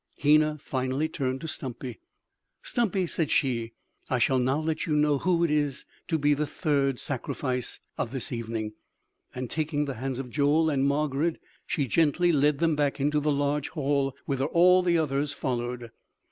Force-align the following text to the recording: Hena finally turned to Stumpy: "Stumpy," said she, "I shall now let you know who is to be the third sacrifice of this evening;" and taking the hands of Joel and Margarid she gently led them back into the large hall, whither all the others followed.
Hena 0.17 0.57
finally 0.59 1.07
turned 1.07 1.41
to 1.41 1.47
Stumpy: 1.47 1.99
"Stumpy," 2.63 3.05
said 3.05 3.29
she, 3.29 3.73
"I 4.09 4.17
shall 4.17 4.39
now 4.39 4.59
let 4.59 4.87
you 4.87 4.95
know 4.95 5.19
who 5.19 5.43
is 5.43 5.85
to 6.07 6.17
be 6.17 6.33
the 6.33 6.47
third 6.47 6.99
sacrifice 6.99 7.79
of 7.99 8.09
this 8.09 8.31
evening;" 8.31 8.73
and 9.35 9.47
taking 9.47 9.85
the 9.85 9.93
hands 10.01 10.17
of 10.17 10.31
Joel 10.31 10.71
and 10.71 10.87
Margarid 10.87 11.37
she 11.67 11.85
gently 11.85 12.31
led 12.31 12.57
them 12.57 12.75
back 12.75 12.99
into 12.99 13.19
the 13.19 13.31
large 13.31 13.69
hall, 13.69 14.15
whither 14.25 14.45
all 14.45 14.81
the 14.81 14.97
others 14.97 15.33
followed. 15.33 15.91